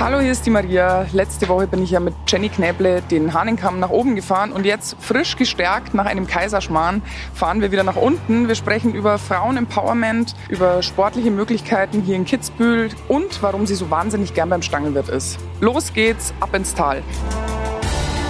[0.00, 1.04] Hallo, hier ist die Maria.
[1.12, 4.96] Letzte Woche bin ich ja mit Jenny Knäble den Hahnenkamm nach oben gefahren und jetzt
[4.98, 7.02] frisch gestärkt nach einem Kaiserschmarrn
[7.34, 8.48] fahren wir wieder nach unten.
[8.48, 14.32] Wir sprechen über Frauen-Empowerment, über sportliche Möglichkeiten hier in Kitzbühel und warum sie so wahnsinnig
[14.32, 15.38] gern beim Stangelwirt ist.
[15.60, 17.02] Los geht's, ab ins Tal.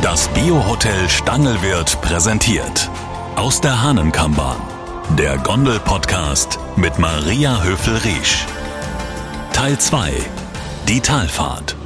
[0.02, 2.90] Das Biohotel Stangelwirt präsentiert
[3.36, 4.60] aus der Hahnenkammbahn.
[5.16, 8.44] Der Gondel-Podcast mit Maria Höfel-Riesch.
[9.52, 10.39] Teil 2
[10.90, 11.76] die Talfahrt.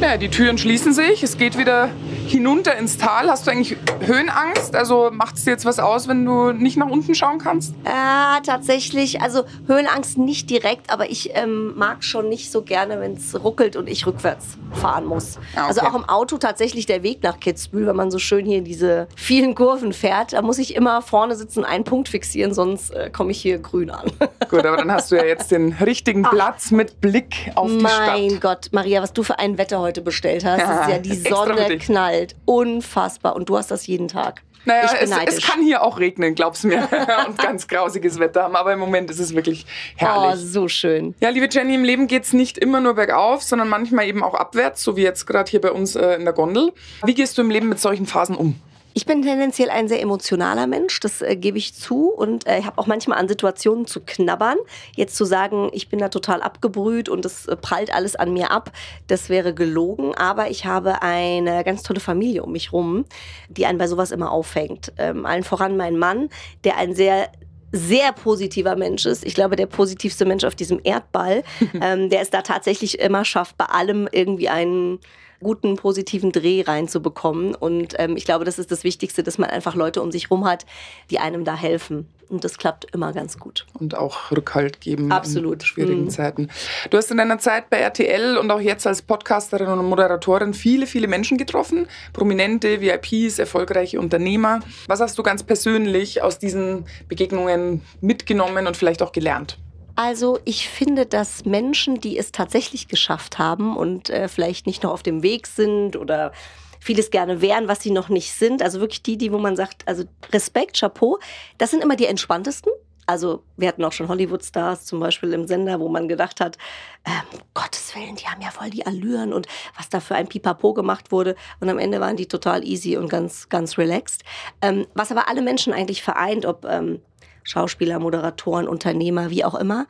[0.00, 1.22] Ja, die Türen schließen sich.
[1.22, 1.90] Es geht wieder
[2.28, 3.28] hinunter ins Tal.
[3.28, 4.74] Hast du eigentlich Höhenangst?
[4.74, 7.74] Also macht es dir jetzt was aus, wenn du nicht nach unten schauen kannst?
[7.84, 9.20] Äh, tatsächlich.
[9.22, 13.76] Also Höhenangst nicht direkt, aber ich ähm, mag schon nicht so gerne, wenn es ruckelt
[13.76, 15.38] und ich rückwärts fahren muss.
[15.54, 15.86] Ah, also okay.
[15.86, 19.08] Also auch im Auto tatsächlich der Weg nach Kitzbühel, wenn man so schön hier diese
[19.16, 23.30] vielen Kurven fährt, da muss ich immer vorne sitzen, einen Punkt fixieren, sonst äh, komme
[23.30, 24.10] ich hier grün an.
[24.48, 26.30] Gut, aber dann hast du ja jetzt den richtigen Ach.
[26.30, 28.06] Platz mit Blick auf die Stadt.
[28.06, 30.60] Mein Gott, Maria, was du für ein Wetter heute bestellt hast.
[30.60, 32.13] Ja, ist ja die Sonne knallt.
[32.44, 33.36] Unfassbar.
[33.36, 34.42] Und du hast das jeden Tag.
[34.66, 36.88] Naja, es, es, kann hier auch regnen, glaub's mir.
[37.26, 38.56] und ganz grausiges Wetter haben.
[38.56, 39.66] Aber im Moment ist es wirklich
[39.96, 40.40] herrlich.
[40.42, 41.14] Oh, so schön.
[41.20, 44.82] Ja, liebe Jenny, im Leben geht's nicht immer nur bergauf, sondern manchmal eben auch abwärts,
[44.82, 46.72] so wie jetzt gerade hier bei uns äh, in der Gondel.
[47.04, 48.58] Wie gehst du im Leben mit solchen Phasen um?
[48.96, 52.10] Ich bin tendenziell ein sehr emotionaler Mensch, das äh, gebe ich zu.
[52.10, 54.56] Und äh, ich habe auch manchmal an Situationen zu knabbern.
[54.94, 58.52] Jetzt zu sagen, ich bin da total abgebrüht und es äh, prallt alles an mir
[58.52, 58.70] ab,
[59.08, 60.14] das wäre gelogen.
[60.14, 63.04] Aber ich habe eine ganz tolle Familie um mich rum,
[63.48, 64.92] die einen bei sowas immer auffängt.
[64.96, 66.28] Ähm, allen voran mein Mann,
[66.62, 67.32] der ein sehr
[67.72, 69.24] sehr positiver Mensch ist.
[69.26, 71.42] Ich glaube, der positivste Mensch auf diesem Erdball,
[71.80, 75.00] ähm, der es da tatsächlich immer schafft, bei allem irgendwie einen
[75.44, 77.54] guten, positiven Dreh reinzubekommen.
[77.54, 80.44] Und ähm, ich glaube, das ist das Wichtigste, dass man einfach Leute um sich rum
[80.44, 80.66] hat,
[81.10, 82.08] die einem da helfen.
[82.28, 83.66] Und das klappt immer ganz gut.
[83.78, 85.62] Und auch Rückhalt geben Absolut.
[85.62, 86.10] in schwierigen mhm.
[86.10, 86.48] Zeiten.
[86.90, 90.86] Du hast in deiner Zeit bei RTL und auch jetzt als Podcasterin und Moderatorin viele,
[90.86, 91.86] viele Menschen getroffen.
[92.12, 94.60] Prominente, VIPs, erfolgreiche Unternehmer.
[94.88, 99.58] Was hast du ganz persönlich aus diesen Begegnungen mitgenommen und vielleicht auch gelernt?
[99.96, 104.92] Also ich finde, dass Menschen, die es tatsächlich geschafft haben und äh, vielleicht nicht noch
[104.92, 106.32] auf dem Weg sind oder
[106.80, 109.86] vieles gerne wären, was sie noch nicht sind, also wirklich die, die, wo man sagt,
[109.88, 111.18] also Respekt, Chapeau,
[111.56, 112.70] das sind immer die entspanntesten.
[113.06, 116.56] Also wir hatten auch schon Hollywood-Stars zum Beispiel im Sender, wo man gedacht hat,
[117.04, 120.72] ähm, Gottes Willen, die haben ja voll die Allüren und was da für ein Pipapo
[120.72, 121.36] gemacht wurde.
[121.60, 124.22] Und am Ende waren die total easy und ganz, ganz relaxed.
[124.62, 127.02] Ähm, was aber alle Menschen eigentlich vereint, ob ähm,
[127.44, 129.86] Schauspieler, Moderatoren, Unternehmer, wie auch immer,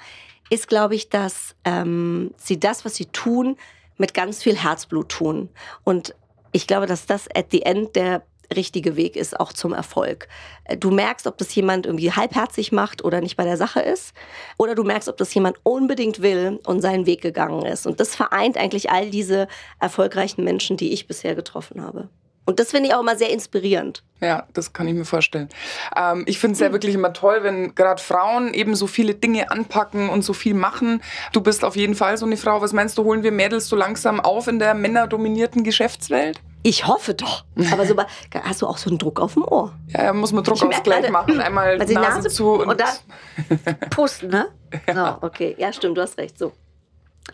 [0.50, 3.56] ist, glaube ich, dass ähm, sie das, was sie tun,
[3.96, 5.48] mit ganz viel Herzblut tun.
[5.84, 6.14] Und
[6.52, 8.22] ich glaube, dass das at the end der
[8.54, 10.28] richtige Weg ist, auch zum Erfolg.
[10.64, 14.14] Äh, du merkst, ob das jemand irgendwie halbherzig macht oder nicht bei der Sache ist.
[14.58, 17.86] Oder du merkst, ob das jemand unbedingt will und seinen Weg gegangen ist.
[17.86, 19.48] Und das vereint eigentlich all diese
[19.80, 22.08] erfolgreichen Menschen, die ich bisher getroffen habe.
[22.46, 24.02] Und das finde ich auch immer sehr inspirierend.
[24.20, 25.48] Ja, das kann ich mir vorstellen.
[25.96, 29.50] Ähm, ich finde es ja wirklich immer toll, wenn gerade Frauen eben so viele Dinge
[29.50, 31.02] anpacken und so viel machen.
[31.32, 32.60] Du bist auf jeden Fall so eine Frau.
[32.60, 36.40] Was meinst du, holen wir Mädels so langsam auf in der männerdominierten Geschäftswelt?
[36.66, 37.44] Ich hoffe doch.
[37.72, 37.94] Aber so,
[38.42, 39.74] hast du auch so einen Druck auf dem Ohr?
[39.88, 41.38] Ja, muss man Druckausgleich machen.
[41.38, 44.48] Einmal Nase, Nase, zu und, und dann pusten, ne?
[44.88, 45.18] Ja.
[45.20, 46.38] Oh, okay, ja stimmt, du hast recht.
[46.38, 46.52] So.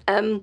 [0.09, 0.43] Ähm,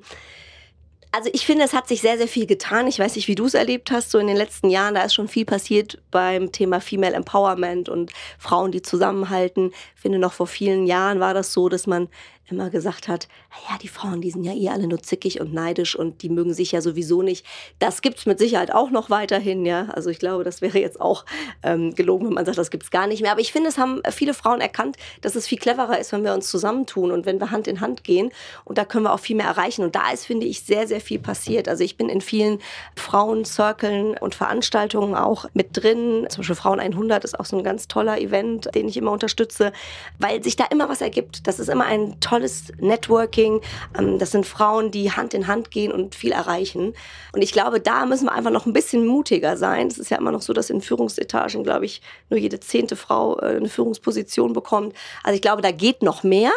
[1.11, 2.87] also ich finde, es hat sich sehr, sehr viel getan.
[2.87, 5.13] Ich weiß nicht, wie du es erlebt hast, so in den letzten Jahren, da ist
[5.13, 9.71] schon viel passiert beim Thema Female Empowerment und Frauen, die zusammenhalten.
[9.95, 12.09] Ich finde, noch vor vielen Jahren war das so, dass man
[12.49, 13.27] immer gesagt hat,
[13.69, 16.53] ja, die Frauen, die sind ja eh alle nur zickig und neidisch und die mögen
[16.53, 17.45] sich ja sowieso nicht.
[17.79, 19.87] Das gibt's mit Sicherheit auch noch weiterhin, ja.
[19.89, 21.25] Also ich glaube, das wäre jetzt auch
[21.63, 23.31] ähm, gelogen, wenn man sagt, das gibt's gar nicht mehr.
[23.31, 26.33] Aber ich finde, es haben viele Frauen erkannt, dass es viel cleverer ist, wenn wir
[26.33, 28.31] uns zusammentun und wenn wir Hand in Hand gehen.
[28.63, 29.83] Und da können wir auch viel mehr erreichen.
[29.83, 31.67] Und da ist, finde ich, sehr, sehr viel passiert.
[31.67, 32.59] Also ich bin in vielen
[32.95, 36.27] Frauen-Circlen und Veranstaltungen auch mit drin.
[36.29, 39.73] Zum Beispiel Frauen 100 ist auch so ein ganz toller Event, den ich immer unterstütze,
[40.17, 41.45] weil sich da immer was ergibt.
[41.47, 43.61] Das ist immer ein toller tolles Networking.
[43.97, 46.93] Ähm, das sind Frauen, die Hand in Hand gehen und viel erreichen.
[47.33, 49.87] Und ich glaube, da müssen wir einfach noch ein bisschen mutiger sein.
[49.87, 53.39] Es ist ja immer noch so, dass in Führungsetagen, glaube ich, nur jede zehnte Frau
[53.39, 54.93] äh, eine Führungsposition bekommt.
[55.23, 56.51] Also ich glaube, da geht noch mehr,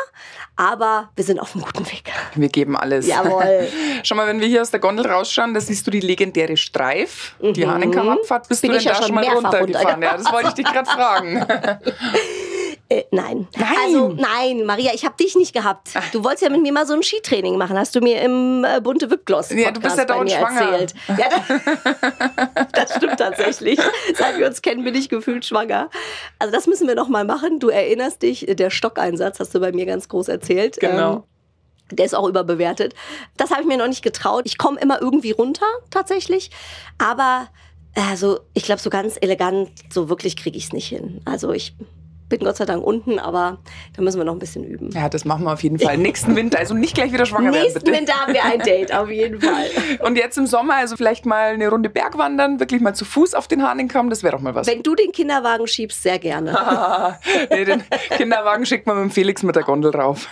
[0.56, 2.12] aber wir sind auf einem guten Weg.
[2.34, 3.06] Wir geben alles.
[3.06, 3.68] Jawohl.
[4.02, 7.34] Schau mal, wenn wir hier aus der Gondel rausschauen, da siehst du die legendäre Streif,
[7.40, 7.54] mhm.
[7.54, 8.48] die Hahnenkamm-Abfahrt.
[8.48, 10.02] Bist Bin du denn da schon mal runtergefahren?
[10.02, 11.46] Ja, das wollte ich dich gerade fragen.
[12.92, 13.46] Äh, nein.
[13.56, 13.68] Nein.
[13.84, 15.90] Also nein, Maria, ich habe dich nicht gehabt.
[16.12, 18.80] Du wolltest ja mit mir mal so ein Skitraining machen, hast du mir im äh,
[18.80, 20.72] bunte Wipgloss Ja, du bist ja dauernd schwanger.
[20.72, 20.94] Erzählt.
[21.06, 21.28] Ja,
[22.54, 23.78] das, das, stimmt tatsächlich.
[24.14, 25.88] Seit wir uns kennen, bin ich gefühlt schwanger.
[26.40, 27.60] Also das müssen wir noch mal machen.
[27.60, 30.80] Du erinnerst dich, der Stockeinsatz hast du bei mir ganz groß erzählt.
[30.80, 31.14] Genau.
[31.14, 31.22] Ähm,
[31.96, 32.94] Der ist auch überbewertet.
[33.36, 34.42] Das habe ich mir noch nicht getraut.
[34.46, 36.50] Ich komme immer irgendwie runter, tatsächlich.
[36.98, 37.46] Aber
[37.94, 41.20] also, ich glaube, so ganz elegant, so wirklich kriege ich es nicht hin.
[41.24, 41.74] Also ich
[42.30, 43.58] bin Gott sei Dank unten, aber
[43.94, 44.90] da müssen wir noch ein bisschen üben.
[44.92, 45.98] Ja, das machen wir auf jeden Fall.
[45.98, 49.10] Nächsten Winter, also nicht gleich wieder schwanger werden, Nächsten Winter haben wir ein Date, auf
[49.10, 49.66] jeden Fall.
[49.98, 53.48] Und jetzt im Sommer, also vielleicht mal eine Runde Bergwandern, wirklich mal zu Fuß auf
[53.48, 54.66] den Hahnenkamm, das wäre doch mal was.
[54.66, 57.18] Wenn du den Kinderwagen schiebst, sehr gerne.
[57.50, 57.82] nee, den
[58.16, 60.28] Kinderwagen schickt man mit dem Felix mit der Gondel drauf.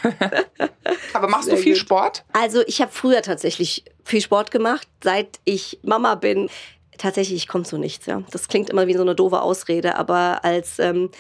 [1.13, 1.81] aber machst sehr du viel gut.
[1.81, 2.25] Sport?
[2.33, 6.49] Also ich habe früher tatsächlich viel Sport gemacht, seit ich Mama bin.
[6.97, 8.23] Tatsächlich kommt so nichts, ja.
[8.31, 11.11] Das klingt immer wie so eine doofe Ausrede, aber als ähm,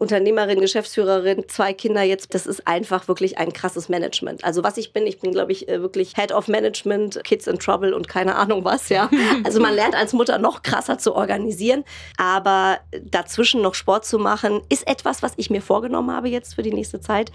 [0.00, 2.34] Unternehmerin, Geschäftsführerin, zwei Kinder jetzt.
[2.34, 4.42] Das ist einfach wirklich ein krasses Management.
[4.44, 7.58] Also was ich bin, ich bin, glaube ich, äh, wirklich Head of Management, Kids in
[7.58, 9.10] Trouble und keine Ahnung was, ja.
[9.44, 11.84] Also man lernt als Mutter noch krasser zu organisieren.
[12.16, 16.62] Aber dazwischen noch Sport zu machen, ist etwas, was ich mir vorgenommen habe jetzt für
[16.62, 17.30] die nächste Zeit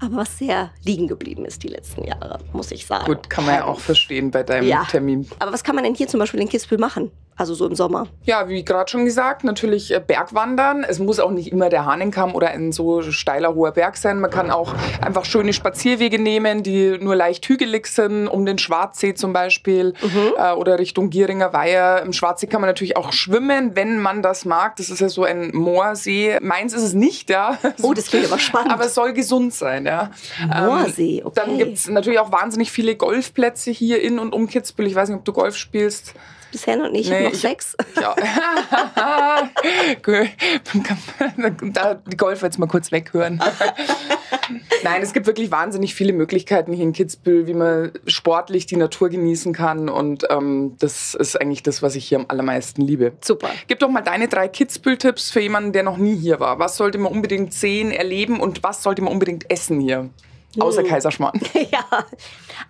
[0.00, 3.04] aber was sehr liegen geblieben ist die letzten Jahre, muss ich sagen.
[3.04, 4.84] Gut, kann man ja auch verstehen bei deinem ja.
[4.84, 5.28] Termin.
[5.38, 7.10] Aber was kann man denn hier zum Beispiel in Kitzbühel machen?
[7.40, 8.06] Also so im Sommer.
[8.24, 10.84] Ja, wie gerade schon gesagt, natürlich äh, Bergwandern.
[10.84, 14.20] Es muss auch nicht immer der Hahnenkamm oder ein so steiler hoher Berg sein.
[14.20, 19.14] Man kann auch einfach schöne Spazierwege nehmen, die nur leicht hügelig sind, um den Schwarzsee
[19.14, 20.34] zum Beispiel mhm.
[20.36, 22.02] äh, oder Richtung Gieringer Weiher.
[22.02, 24.76] Im Schwarzsee kann man natürlich auch schwimmen, wenn man das mag.
[24.76, 26.36] Das ist ja so ein Moorsee.
[26.42, 27.56] Meins ist es nicht, ja.
[27.80, 28.70] Oh, das klingt aber spannend.
[28.70, 30.10] Aber es soll gesund sein, ja.
[30.46, 31.40] Moorsee, okay.
[31.42, 34.86] Dann gibt es natürlich auch wahnsinnig viele Golfplätze hier in und um Kitzbühel.
[34.88, 36.12] Ich weiß nicht, ob du Golf spielst
[36.50, 37.10] bisher noch nicht.
[37.10, 37.76] Nee, noch ich, sechs.
[38.00, 38.14] Ja.
[41.72, 43.40] da die Golf jetzt mal kurz weghören.
[44.82, 49.10] Nein, es gibt wirklich wahnsinnig viele Möglichkeiten hier in Kitzbühel, wie man sportlich die Natur
[49.10, 49.88] genießen kann.
[49.88, 53.12] Und ähm, das ist eigentlich das, was ich hier am allermeisten liebe.
[53.20, 53.50] Super.
[53.66, 56.58] Gib doch mal deine drei Kitzbühel-Tipps für jemanden, der noch nie hier war.
[56.58, 60.10] Was sollte man unbedingt sehen, erleben und was sollte man unbedingt essen hier?
[60.58, 60.88] Außer hm.
[60.88, 61.40] Kaiserschmarrn.
[61.70, 61.84] ja,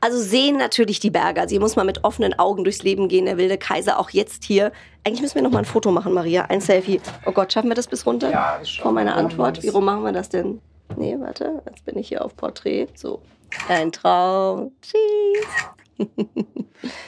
[0.00, 1.40] also sehen natürlich die Berge.
[1.40, 3.24] Also hier muss man mit offenen Augen durchs Leben gehen.
[3.24, 4.72] Der wilde Kaiser auch jetzt hier.
[5.04, 6.44] Eigentlich müssen wir noch mal ein Foto machen, Maria.
[6.44, 7.00] Ein Selfie.
[7.24, 8.30] Oh Gott, schaffen wir das bis runter?
[8.30, 9.62] Ja, das Vor meiner Antwort.
[9.62, 10.60] Wie rum machen wir das denn?
[10.96, 11.62] Nee, warte.
[11.68, 12.88] Jetzt bin ich hier auf Porträt.
[12.94, 13.22] So.
[13.68, 14.72] Ein Traum.
[14.82, 16.08] Tschüss.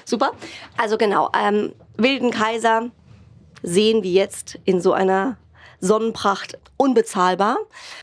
[0.05, 0.33] Super.
[0.77, 2.91] Also genau, ähm, wilden Kaiser
[3.63, 5.37] sehen wie jetzt in so einer
[5.83, 7.59] Sonnenpracht unbezahlbar.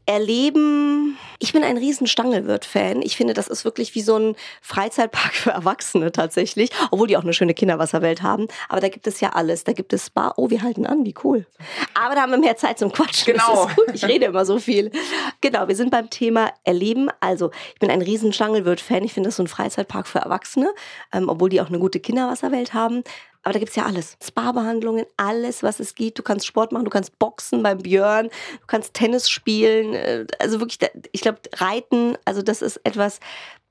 [0.06, 3.02] Erleben, ich bin ein riesen Stangelwirt-Fan.
[3.02, 7.24] Ich finde, das ist wirklich wie so ein Freizeitpark für Erwachsene tatsächlich, obwohl die auch
[7.24, 8.48] eine schöne Kinderwasserwelt haben.
[8.68, 9.64] Aber da gibt es ja alles.
[9.64, 10.34] Da gibt es Spa.
[10.36, 11.46] Oh, wir halten an, wie cool.
[11.94, 13.34] Aber da haben wir mehr Zeit zum Quatschen.
[13.34, 13.70] Genau.
[13.94, 14.92] Ich rede immer so viel.
[15.40, 17.10] Genau, wir sind beim Thema Erleben.
[17.22, 19.06] Also, ich bin ein riesen Stangelwirt-Fan.
[19.06, 20.70] Ich finde das so ein Freizeitpark für Erwachsene,
[21.14, 23.04] ähm, obwohl die auch eine gute Kinderwasserwelt haben.
[23.44, 24.18] Aber da gibt es ja alles.
[24.22, 26.20] Spa-Behandlungen, alles, was es gibt.
[26.20, 29.94] Du kannst Sport machen, du kannst boxen beim Björn, du kannst Tennis spielen.
[29.94, 30.80] Äh, also wirklich,
[31.12, 33.20] ich glaube, Reiten, also das ist etwas,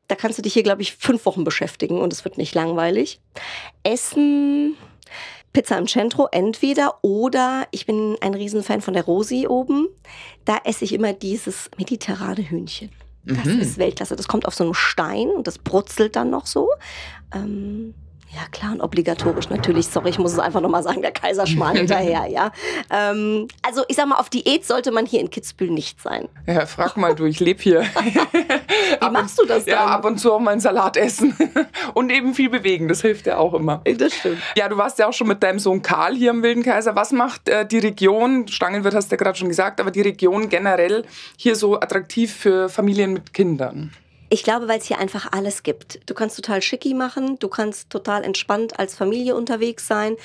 [0.09, 3.21] da kannst du dich hier, glaube ich, fünf Wochen beschäftigen und es wird nicht langweilig.
[3.83, 4.77] Essen.
[5.53, 9.89] Pizza im Centro entweder oder ich bin ein Riesenfan von der Rosi oben.
[10.45, 12.91] Da esse ich immer dieses mediterrane Hühnchen.
[13.25, 13.61] Das mhm.
[13.61, 14.15] ist Weltklasse.
[14.15, 16.71] Das kommt auf so einem Stein und das brutzelt dann noch so.
[17.35, 17.95] Ähm,
[18.35, 19.87] ja, klar und obligatorisch natürlich.
[19.87, 22.53] Sorry, ich muss es einfach nochmal sagen, der Kaiserschmarrn hinterher, ja.
[22.91, 26.29] Ähm, also ich sag mal, auf Diät sollte man hier in Kitzbühel nicht sein.
[26.47, 27.81] Ja, frag mal du, ich lebe hier.
[29.01, 29.75] Wie machst du das dann?
[29.75, 31.37] Ja, ab und zu auch mal einen Salat essen
[31.95, 33.83] und eben viel bewegen, das hilft ja auch immer.
[33.97, 34.43] Das stimmt.
[34.57, 36.95] Ja, du warst ja auch schon mit deinem Sohn Karl hier im Wilden Kaiser.
[36.97, 40.51] Was macht äh, die Region, Stangenwirt hast du ja gerade schon gesagt, aber die Region
[40.51, 41.05] generell
[41.37, 43.93] hier so attraktiv für Familien mit Kindern?
[44.31, 46.01] Ich glaube, weil es hier einfach alles gibt.
[46.09, 50.17] Du kannst total schicki machen, du kannst total entspannt als Familie unterwegs sein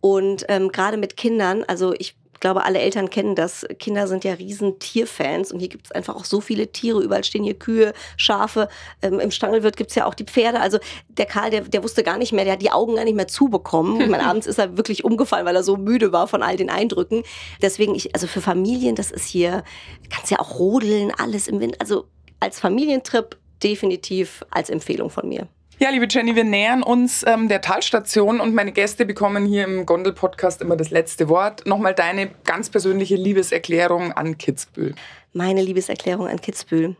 [0.00, 3.64] und ähm, gerade mit Kindern, also ich glaube, alle Eltern kennen das.
[3.78, 7.00] Kinder sind ja riesen Tierfans und hier gibt es einfach auch so viele Tiere.
[7.00, 8.68] Überall stehen hier Kühe, Schafe.
[9.00, 10.60] Ähm, Im Stangelwirt gibt es ja auch die Pferde.
[10.60, 10.78] Also
[11.08, 13.28] der Karl, der, der wusste gar nicht mehr, der hat die Augen gar nicht mehr
[13.28, 14.00] zubekommen.
[14.00, 16.68] Ich meine, abends ist er wirklich umgefallen, weil er so müde war von all den
[16.68, 17.22] Eindrücken.
[17.62, 19.62] Deswegen, ich, also für Familien, das ist hier,
[20.10, 21.80] kannst ja auch rodeln, alles im Wind.
[21.80, 22.08] Also
[22.40, 25.48] als Familientrip definitiv als Empfehlung von mir.
[25.78, 29.84] Ja, liebe Jenny, wir nähern uns ähm, der Talstation und meine Gäste bekommen hier im
[29.84, 31.66] Gondel-Podcast immer das letzte Wort.
[31.66, 34.94] Nochmal deine ganz persönliche Liebeserklärung an Kitzbühel.
[35.32, 36.94] Meine Liebeserklärung an Kitzbühel.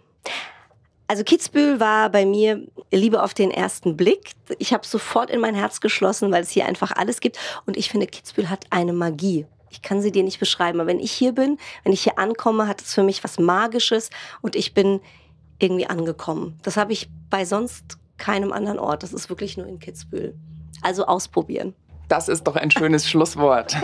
[1.06, 4.32] Also Kitzbühel war bei mir Liebe auf den ersten Blick.
[4.58, 7.38] Ich habe sofort in mein Herz geschlossen, weil es hier einfach alles gibt.
[7.66, 9.46] Und ich finde, Kitzbühel hat eine Magie.
[9.70, 10.80] Ich kann sie dir nicht beschreiben.
[10.80, 14.10] Aber wenn ich hier bin, wenn ich hier ankomme, hat es für mich was Magisches.
[14.40, 15.00] Und ich bin
[15.62, 16.58] irgendwie angekommen.
[16.62, 19.02] Das habe ich bei sonst keinem anderen Ort.
[19.02, 20.34] Das ist wirklich nur in Kitzbühel.
[20.82, 21.74] Also ausprobieren.
[22.08, 23.74] Das ist doch ein schönes Schlusswort.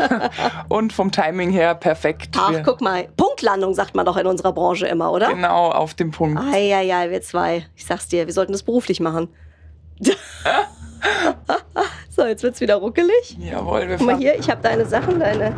[0.68, 2.36] Und vom Timing her perfekt.
[2.38, 5.28] Ach, Wir- guck mal, Punktlandung sagt man doch in unserer Branche immer, oder?
[5.28, 6.40] Genau, auf dem Punkt.
[6.52, 7.64] Eieiei, wir zwei.
[7.74, 9.28] Ich sag's dir, wir sollten das beruflich machen.
[12.10, 13.36] so, jetzt wird's wieder ruckelig.
[13.38, 15.54] Jawohl, wir Guck mal fahren hier, ich habe deine Sachen, deine.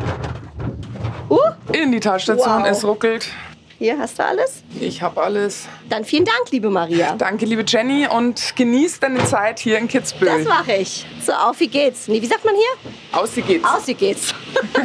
[1.29, 1.37] Uh,
[1.73, 2.61] in die Talstation.
[2.63, 2.67] Wow.
[2.69, 3.27] Es ruckelt.
[3.81, 4.61] Hier hast du alles.
[4.79, 5.67] Ich habe alles.
[5.89, 7.15] Dann vielen Dank, liebe Maria.
[7.15, 10.43] Danke, liebe Jenny, und genieß deine Zeit hier in Das Kitzbühel.
[10.43, 11.07] mache ich.
[11.25, 12.07] So, auf wie geht's?
[12.07, 13.19] Nee, wie sagt man hier?
[13.19, 13.65] Aus wie geht's.
[13.67, 14.35] Aus wie geht's.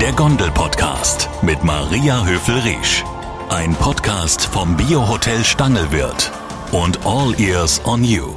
[0.00, 3.04] Der Gondel-Podcast mit Maria Höfel-Riesch.
[3.50, 6.30] Ein Podcast vom Biohotel Stangelwirt
[6.72, 8.36] und All Ears on You.